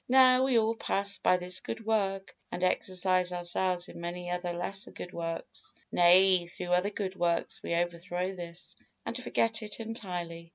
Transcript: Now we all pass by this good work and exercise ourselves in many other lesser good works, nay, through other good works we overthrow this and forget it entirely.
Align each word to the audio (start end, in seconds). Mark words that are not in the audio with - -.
Now 0.09 0.45
we 0.45 0.57
all 0.57 0.73
pass 0.73 1.19
by 1.19 1.37
this 1.37 1.59
good 1.59 1.85
work 1.85 2.35
and 2.51 2.63
exercise 2.63 3.31
ourselves 3.31 3.87
in 3.87 4.01
many 4.01 4.31
other 4.31 4.51
lesser 4.51 4.89
good 4.89 5.13
works, 5.13 5.73
nay, 5.91 6.47
through 6.47 6.73
other 6.73 6.89
good 6.89 7.15
works 7.15 7.61
we 7.61 7.75
overthrow 7.75 8.33
this 8.35 8.75
and 9.05 9.15
forget 9.15 9.61
it 9.61 9.79
entirely. 9.79 10.49